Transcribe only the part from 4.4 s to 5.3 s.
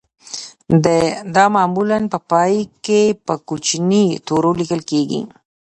لیکل کیږي